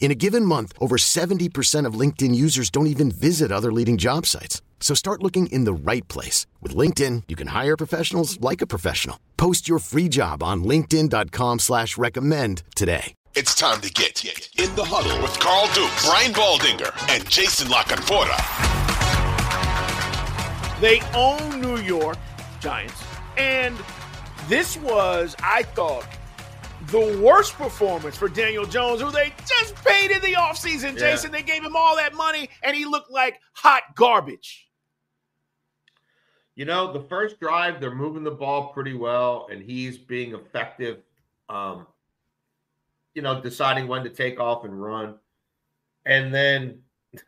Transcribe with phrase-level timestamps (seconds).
[0.00, 4.24] In a given month, over 70% of LinkedIn users don't even visit other leading job
[4.24, 4.62] sites.
[4.80, 6.46] So start looking in the right place.
[6.62, 9.18] With LinkedIn, you can hire professionals like a professional.
[9.36, 13.12] Post your free job on linkedin.com slash recommend today.
[13.34, 17.82] It's time to get in the huddle with Carl Dukes, Brian Baldinger, and Jason La
[17.82, 18.38] Canfora.
[20.80, 22.18] They own New York
[22.60, 23.00] Giants,
[23.36, 23.76] and
[24.48, 26.06] this was, I thought,
[26.90, 31.10] the worst performance for Daniel Jones, who they just paid in the offseason, yeah.
[31.10, 31.30] Jason.
[31.30, 34.68] They gave him all that money, and he looked like hot garbage.
[36.54, 40.98] You know, the first drive, they're moving the ball pretty well, and he's being effective.
[41.48, 41.86] Um,
[43.14, 45.16] you know, deciding when to take off and run.
[46.06, 46.80] And then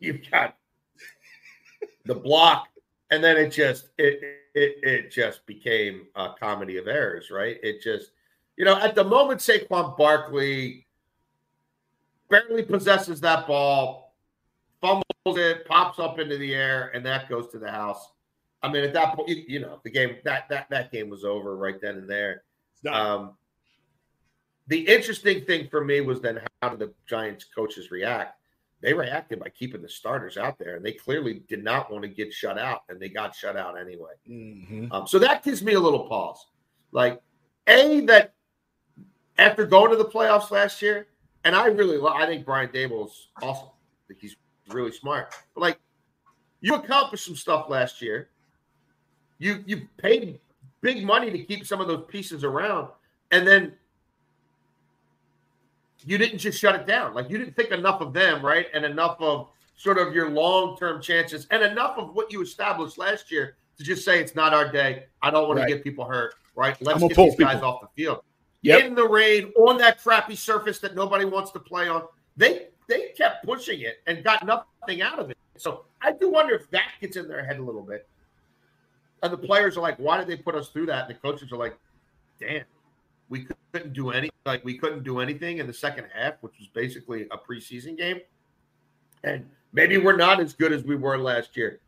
[0.00, 0.56] you've got
[2.04, 2.68] the block,
[3.10, 4.22] and then it just it
[4.54, 7.58] it it just became a comedy of errors, right?
[7.62, 8.12] It just
[8.60, 10.86] you know, at the moment, Saquon Barkley
[12.28, 14.14] barely possesses that ball,
[14.82, 15.04] fumbles
[15.38, 18.12] it, pops up into the air, and that goes to the house.
[18.62, 21.24] I mean, at that point, you, you know, the game that that that game was
[21.24, 22.42] over right then and there.
[22.86, 23.32] Um,
[24.66, 28.42] the interesting thing for me was then how did the Giants coaches react?
[28.82, 32.10] They reacted by keeping the starters out there, and they clearly did not want to
[32.10, 34.12] get shut out, and they got shut out anyway.
[34.28, 34.92] Mm-hmm.
[34.92, 36.44] Um, so that gives me a little pause.
[36.92, 37.22] Like,
[37.66, 38.34] a that
[39.40, 41.06] after going to the playoffs last year,
[41.44, 43.68] and I really love, I think Brian Daboll is awesome.
[43.68, 44.36] I think he's
[44.68, 45.34] really smart.
[45.54, 45.78] But like,
[46.60, 48.28] you accomplished some stuff last year.
[49.38, 50.38] You you paid
[50.82, 52.88] big money to keep some of those pieces around,
[53.30, 53.72] and then
[56.04, 57.14] you didn't just shut it down.
[57.14, 58.66] Like you didn't think enough of them, right?
[58.74, 62.98] And enough of sort of your long term chances, and enough of what you established
[62.98, 65.04] last year to just say it's not our day.
[65.22, 65.68] I don't want right.
[65.68, 66.76] to get people hurt, right?
[66.82, 68.22] Let's get these guys off the field
[68.62, 68.84] yep.
[68.84, 72.04] in the rain on that crappy surface that nobody wants to play on.
[72.36, 75.38] They they kept pushing it and got nothing out of it.
[75.56, 78.08] So I do wonder if that gets in their head a little bit.
[79.22, 81.06] And the players are like, why did they put us through that?
[81.06, 81.76] And the coaches are like,
[82.40, 82.64] damn,
[83.28, 86.68] we couldn't do any like we couldn't do anything in the second half, which was
[86.68, 88.20] basically a preseason game.
[89.22, 91.80] And maybe we're not as good as we were last year.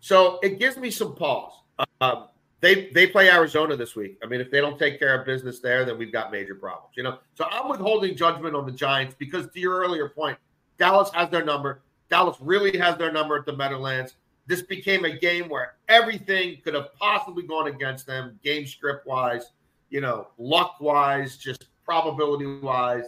[0.00, 1.52] So it gives me some pause.
[2.00, 2.28] Um,
[2.60, 4.18] they they play Arizona this week.
[4.22, 6.94] I mean, if they don't take care of business there, then we've got major problems.
[6.96, 10.38] You know, so I'm withholding judgment on the Giants because, to your earlier point,
[10.78, 11.82] Dallas has their number.
[12.08, 14.14] Dallas really has their number at the Meadowlands.
[14.46, 19.50] This became a game where everything could have possibly gone against them, game script wise,
[19.90, 23.04] you know, luck wise, just probability wise.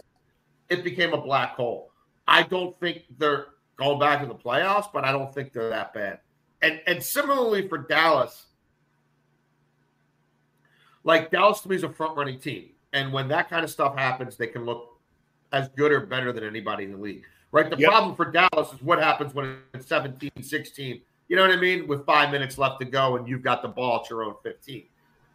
[0.69, 1.91] It became a black hole.
[2.27, 5.93] I don't think they're going back to the playoffs, but I don't think they're that
[5.93, 6.19] bad.
[6.61, 8.47] And and similarly for Dallas
[11.03, 12.69] like Dallas to me is a front running team.
[12.93, 14.99] And when that kind of stuff happens, they can look
[15.51, 17.25] as good or better than anybody in the league.
[17.51, 17.69] Right.
[17.69, 17.89] The yep.
[17.89, 21.01] problem for Dallas is what happens when it's 17, 16.
[21.27, 21.87] You know what I mean?
[21.87, 24.83] With five minutes left to go and you've got the ball at your own 15.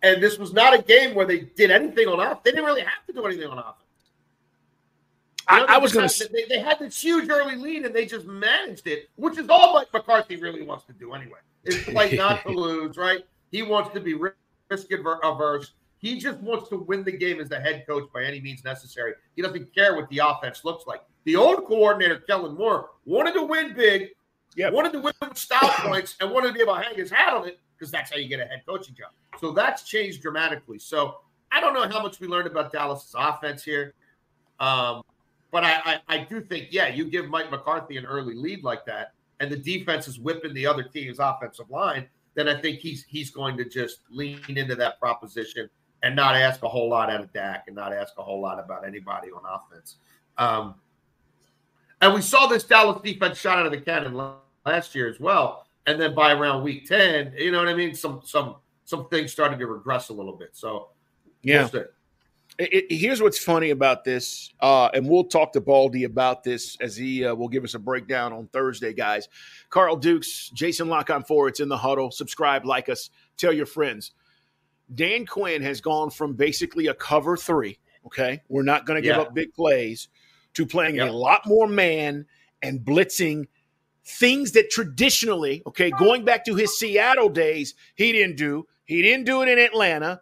[0.03, 2.41] And this was not a game where they did anything on offense.
[2.45, 3.79] They didn't really have to do anything on offense.
[5.51, 6.29] You know, I, I, was going to.
[6.33, 9.75] They, they, had this huge early lead and they just managed it, which is all
[9.75, 11.39] Mike McCarthy really wants to do anyway.
[11.65, 13.27] Is play not to lose, right?
[13.51, 14.15] He wants to be
[14.71, 14.89] risk
[15.23, 15.73] averse.
[15.99, 19.15] He just wants to win the game as the head coach by any means necessary.
[19.37, 21.03] He doesn't care what the offense looks like.
[21.25, 24.11] The old coordinator, Kellen Moore, wanted to win big,
[24.55, 24.73] yep.
[24.73, 27.33] wanted to win with style points, and wanted to be able to hang his hat
[27.33, 29.13] on it because that's how you get a head coaching job.
[29.41, 30.79] So that's changed dramatically.
[30.79, 33.95] So I don't know how much we learned about Dallas's offense here.
[34.61, 35.03] Um,
[35.51, 38.85] but I, I, I do think, yeah, you give Mike McCarthy an early lead like
[38.87, 43.05] that, and the defense is whipping the other team's offensive line then I think he's
[43.05, 45.69] he's going to just lean into that proposition
[46.03, 48.59] and not ask a whole lot out of Dak and not ask a whole lot
[48.59, 49.97] about anybody on offense.
[50.37, 50.75] Um,
[52.01, 54.15] and we saw this Dallas defense shot out of the cannon
[54.67, 55.67] last year as well.
[55.87, 57.95] And then by around week 10, you know what I mean?
[57.95, 60.51] Some some some things started to regress a little bit.
[60.53, 60.89] So
[61.43, 61.69] Yeah.
[61.73, 61.85] We'll
[62.59, 66.77] it, it, here's what's funny about this, uh, and we'll talk to Baldy about this
[66.81, 69.29] as he uh, will give us a breakdown on Thursday, guys.
[69.71, 71.49] Carl Dukes, Jason La Canfora.
[71.49, 72.11] It's in the huddle.
[72.11, 74.13] Subscribe, like us, tell your friends.
[74.95, 77.79] Dan Quinn has gone from basically a cover three.
[78.07, 79.23] Okay, we're not going to give yeah.
[79.23, 80.09] up big plays
[80.55, 82.27] to playing a lot more man
[82.63, 83.47] and blitzing
[84.05, 88.67] things that traditionally, okay, going back to his Seattle days, he didn't do.
[88.85, 90.21] He didn't do it in Atlanta.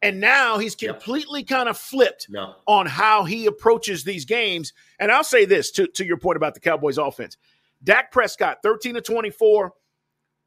[0.00, 1.48] And now he's completely yep.
[1.48, 2.54] kind of flipped no.
[2.66, 4.72] on how he approaches these games.
[5.00, 7.36] And I'll say this to, to your point about the Cowboys offense.
[7.82, 9.72] Dak Prescott, 13 to 24,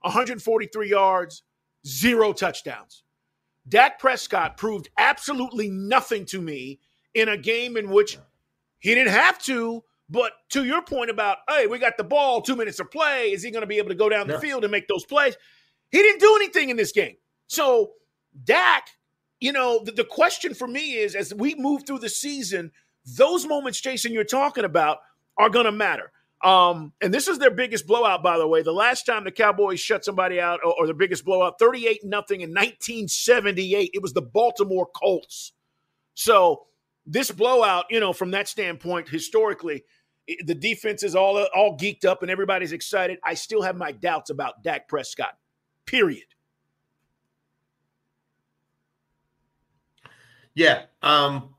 [0.02, 1.44] 143 yards,
[1.86, 3.04] zero touchdowns.
[3.68, 6.80] Dak Prescott proved absolutely nothing to me
[7.14, 8.18] in a game in which
[8.80, 9.84] he didn't have to.
[10.10, 13.32] But to your point about, hey, we got the ball, two minutes of play.
[13.32, 14.34] Is he going to be able to go down no.
[14.34, 15.36] the field and make those plays?
[15.90, 17.16] He didn't do anything in this game.
[17.48, 17.92] So
[18.44, 18.88] Dak
[19.42, 22.72] you know, the, the question for me is as we move through the season,
[23.18, 25.00] those moments, Jason, you're talking about
[25.38, 26.12] are going to matter.
[26.44, 28.62] Um, and this is their biggest blowout, by the way.
[28.62, 32.42] The last time the Cowboys shut somebody out, or, or the biggest blowout, 38 nothing
[32.42, 35.54] in 1978, it was the Baltimore Colts.
[36.14, 36.66] So
[37.06, 39.84] this blowout, you know, from that standpoint, historically,
[40.46, 43.20] the defense is all all geeked up and everybody's excited.
[43.24, 45.34] I still have my doubts about Dak Prescott.
[45.86, 46.26] Period.
[50.56, 50.84] Yeah.
[51.02, 51.54] Um,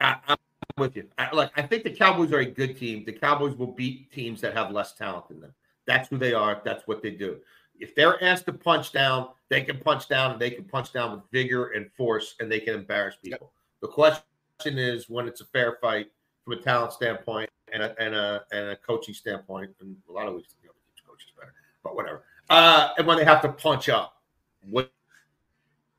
[0.00, 0.36] I, am
[0.76, 1.08] with you.
[1.18, 3.04] I, look, I think the Cowboys are a good team.
[3.04, 5.54] The Cowboys will beat teams that have less talent than them.
[5.86, 6.60] That's who they are.
[6.64, 7.38] That's what they do.
[7.78, 11.12] If they're asked to punch down, they can punch down and they can punch down
[11.12, 13.52] with vigor and force and they can embarrass people.
[13.82, 13.82] Yep.
[13.82, 16.10] The question is when it's a fair fight
[16.44, 19.70] from a talent standpoint and a, and a, and a coaching standpoint.
[19.80, 20.74] And a lot of weeks, you know,
[21.08, 22.24] coaches better, but whatever.
[22.50, 24.22] Uh, and when they have to punch up,
[24.68, 24.90] what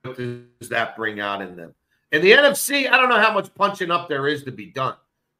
[0.03, 1.73] does that bring out in them?
[2.11, 4.95] In the NFC, I don't know how much punching up there is to be done.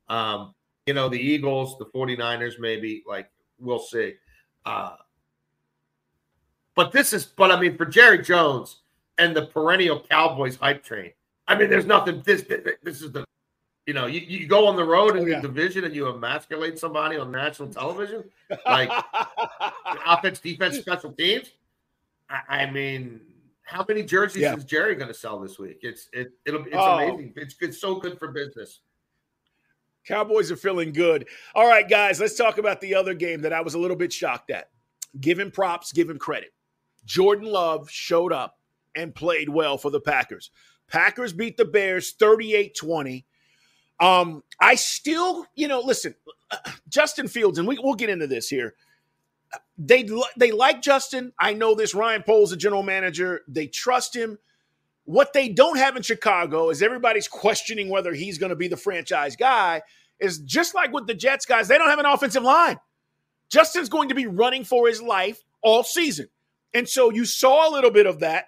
[0.07, 0.53] Um,
[0.85, 3.29] you know, the Eagles, the 49ers, maybe, like,
[3.59, 4.13] we'll see.
[4.65, 4.95] Uh,
[6.75, 8.77] but this is, but I mean, for Jerry Jones
[9.17, 11.11] and the perennial Cowboys hype train,
[11.47, 12.21] I mean, there's nothing.
[12.23, 12.43] This,
[12.83, 13.25] this is the,
[13.87, 15.39] you know, you, you go on the road in oh, yeah.
[15.41, 18.23] the division and you emasculate somebody on national television,
[18.65, 18.91] like
[20.05, 21.51] offense, defense, special teams.
[22.29, 23.19] I, I mean,
[23.69, 24.55] how many jerseys yeah.
[24.55, 25.77] is Jerry going to sell this week?
[25.81, 26.97] It's it it'll it's oh.
[26.97, 27.33] amazing.
[27.35, 28.79] It's it's so good for business.
[30.07, 31.27] Cowboys are feeling good.
[31.53, 34.11] All right, guys, let's talk about the other game that I was a little bit
[34.11, 34.69] shocked at.
[35.19, 36.51] Give him props, give him credit.
[37.05, 38.57] Jordan Love showed up
[38.95, 40.49] and played well for the Packers.
[40.87, 43.25] Packers beat the Bears 38 20.
[43.99, 46.15] Um, I still, you know, listen,
[46.87, 48.73] Justin Fields, and we, we'll get into this here
[49.77, 50.07] they
[50.37, 51.33] they like Justin.
[51.39, 51.95] I know this.
[51.95, 53.41] Ryan Poles, the general manager.
[53.47, 54.37] They trust him.
[55.05, 58.77] What they don't have in Chicago is everybody's questioning whether he's going to be the
[58.77, 59.81] franchise guy.
[60.19, 62.77] Is just like with the Jets guys, they don't have an offensive line.
[63.49, 66.27] Justin's going to be running for his life all season.
[66.73, 68.45] And so you saw a little bit of that.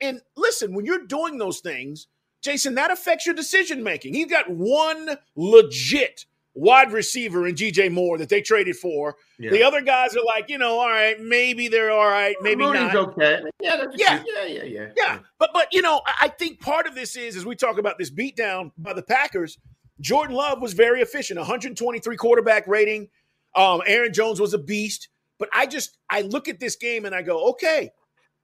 [0.00, 2.06] And listen, when you're doing those things,
[2.42, 4.14] Jason, that affects your decision making.
[4.14, 9.16] He's got one legit wide receiver in DJ Moore that they traded for.
[9.38, 9.50] Yeah.
[9.50, 12.92] The other guys are like, you know, all right, maybe they're all right, maybe Mooney's
[12.92, 13.08] not.
[13.08, 13.42] okay.
[13.60, 14.22] Yeah, yeah.
[14.26, 15.18] yeah, yeah, yeah, yeah.
[15.38, 18.10] But but you know, I think part of this is as we talk about this
[18.10, 19.58] beatdown by the Packers,
[20.00, 23.08] Jordan Love was very efficient, 123 quarterback rating.
[23.56, 25.08] Um, Aaron Jones was a beast.
[25.38, 27.90] But I just I look at this game and I go, okay,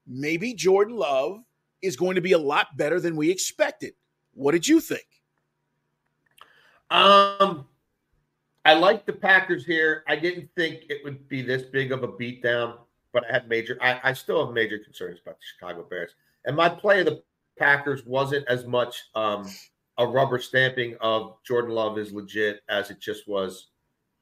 [0.07, 1.39] maybe Jordan Love
[1.83, 3.95] is going to be a lot better than we expected.
[4.35, 5.07] What did you think?
[6.91, 7.67] Um,
[8.65, 10.05] I like the Packers here.
[10.07, 12.77] I didn't think it would be this big of a beatdown,
[13.13, 13.79] but I had major.
[13.81, 16.13] I, I still have major concerns about the Chicago Bears.
[16.45, 17.23] And my play of the
[17.59, 19.49] Packers wasn't as much um,
[19.99, 23.69] a rubber stamping of Jordan Love is legit as it just was.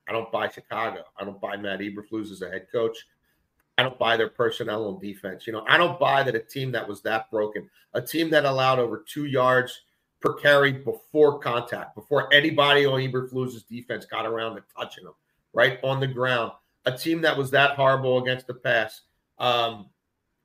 [0.08, 1.02] I don't buy Chicago.
[1.18, 3.06] I don't buy Matt Eberflus as a head coach.
[3.76, 5.46] I don't buy their personnel and defense.
[5.46, 8.44] You know, I don't buy that a team that was that broken, a team that
[8.44, 9.82] allowed over two yards
[10.20, 15.12] per carry before contact, before anybody on Eberflus's defense got around to touching him,
[15.52, 16.52] right on the ground.
[16.86, 19.02] A team that was that horrible against the pass,
[19.38, 19.86] um,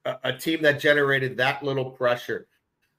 [0.06, 2.48] a, a, team that generated that little pressure,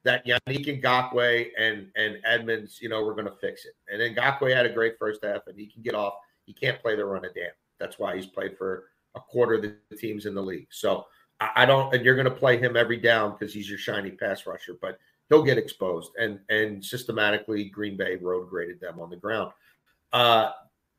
[0.04, 3.74] that Yannick Ngakoue and and Edmunds, you know, we're going to fix it.
[3.88, 6.14] And then Ngakoue had a great first half, and he can get off.
[6.46, 7.50] He can't play the run of damn.
[7.78, 10.68] That's why he's played for a quarter of the teams in the league.
[10.70, 11.06] So
[11.40, 14.10] I, I don't, and you're going to play him every down because he's your shiny
[14.10, 16.12] pass rusher, but he'll get exposed.
[16.18, 19.52] And and systematically, Green Bay road graded them on the ground.
[20.12, 20.50] Uh,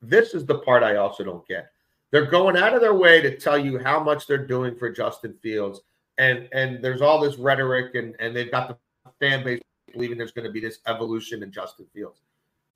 [0.02, 1.72] this is the part I also don't get.
[2.12, 5.36] They're going out of their way to tell you how much they're doing for Justin
[5.42, 5.82] Fields,
[6.18, 8.78] and and there's all this rhetoric, and and they've got the
[9.20, 9.62] fan base
[9.94, 12.22] believing there's going to be this evolution in Justin Fields.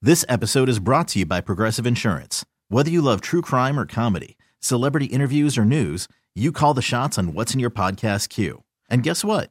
[0.02, 2.44] This episode is brought to you by Progressive Insurance.
[2.68, 7.18] Whether you love true crime or comedy, celebrity interviews or news, you call the shots
[7.18, 8.62] on what's in your podcast queue.
[8.88, 9.50] And guess what?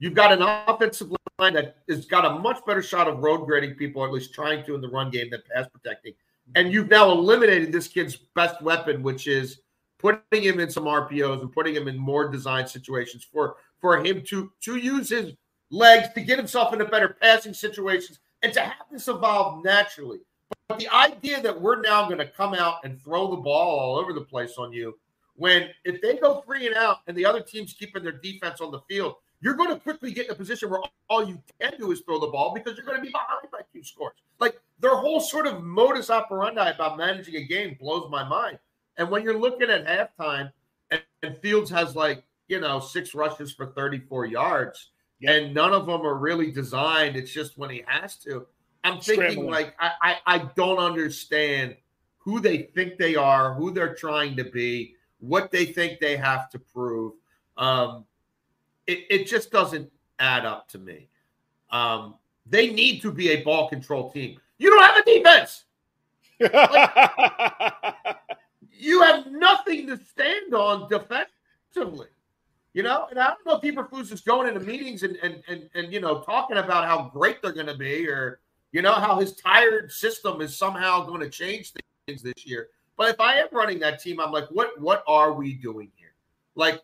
[0.00, 3.74] You've got an offensive line that has got a much better shot of road grading
[3.74, 6.14] people, or at least trying to in the run game than pass protecting.
[6.54, 9.60] And you've now eliminated this kid's best weapon, which is
[9.98, 14.22] putting him in some RPOs and putting him in more design situations for for him
[14.26, 15.32] to to use his
[15.70, 20.20] legs to get himself into better passing situations and to have this evolve naturally.
[20.68, 23.96] But the idea that we're now going to come out and throw the ball all
[23.96, 24.96] over the place on you
[25.34, 28.70] when if they go three and out and the other team's keeping their defense on
[28.70, 31.92] the field, you're going to quickly get in a position where all you can do
[31.92, 34.14] is throw the ball because you're going to be behind by two scores.
[34.40, 38.58] Like their whole sort of modus operandi about managing a game blows my mind.
[38.96, 40.52] And when you're looking at halftime
[40.90, 44.90] and, and Fields has like, you know, six rushes for 34 yards,
[45.26, 47.16] and none of them are really designed.
[47.16, 48.46] It's just when he has to.
[48.84, 49.50] I'm thinking Scrambling.
[49.50, 51.76] like I, I I don't understand
[52.18, 56.48] who they think they are, who they're trying to be, what they think they have
[56.50, 57.14] to prove.
[57.56, 58.04] Um,
[58.88, 61.08] it, it just doesn't add up to me.
[61.70, 62.14] Um,
[62.46, 64.40] they need to be a ball control team.
[64.58, 65.64] You don't have a defense.
[68.80, 72.06] You have nothing to stand on defensively.
[72.74, 75.68] You know, and I don't know if Eberflus is going into meetings and and and,
[75.74, 78.38] and you know talking about how great they're going to be, or
[78.70, 81.72] you know how his tired system is somehow going to change
[82.06, 82.68] things this year.
[82.96, 86.14] But if I am running that team, I'm like, what what are we doing here?
[86.54, 86.82] Like,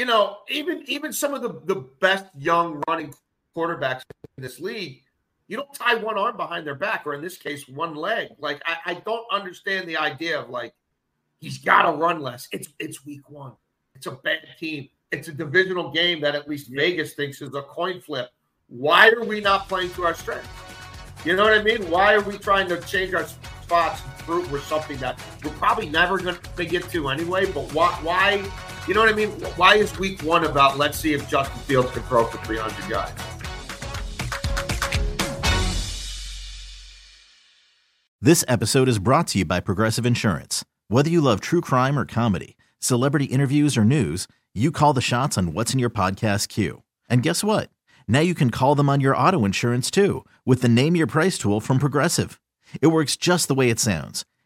[0.00, 3.12] you know, even even some of the the best young running
[3.54, 4.00] quarterbacks
[4.38, 5.02] in this league,
[5.46, 8.28] you don't tie one arm behind their back, or in this case, one leg.
[8.38, 10.72] Like, I, I don't understand the idea of like
[11.38, 12.48] he's got to run less.
[12.50, 13.52] It's it's week one.
[13.94, 14.88] It's a bad team.
[15.12, 18.30] It's a divisional game that at least Vegas thinks is a coin flip.
[18.68, 20.48] Why are we not playing to our strengths?
[21.26, 21.90] You know what I mean?
[21.90, 25.90] Why are we trying to change our spots and prove we're something that we're probably
[25.90, 27.52] never going to get to anyway?
[27.52, 27.90] But why?
[28.02, 28.50] Why?
[28.88, 29.30] You know what I mean?
[29.56, 33.12] Why is week one about let's see if Justin Fields can throw for 300 yards?
[38.22, 40.64] This episode is brought to you by Progressive Insurance.
[40.88, 45.38] Whether you love true crime or comedy, celebrity interviews or news, you call the shots
[45.38, 46.82] on what's in your podcast queue.
[47.08, 47.70] And guess what?
[48.08, 51.38] Now you can call them on your auto insurance too with the Name Your Price
[51.38, 52.40] tool from Progressive.
[52.80, 54.24] It works just the way it sounds.